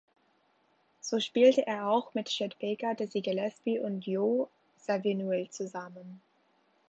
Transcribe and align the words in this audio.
So 0.99 1.19
spielte 1.19 1.67
er 1.67 1.87
auch 1.87 2.15
mit 2.15 2.27
Chet 2.27 2.57
Baker, 2.57 2.95
Dizzy 2.95 3.21
Gillespie 3.21 3.77
und 3.79 4.03
Joe 4.07 4.47
Zawinul 4.79 5.47
zusammen. 5.51 6.23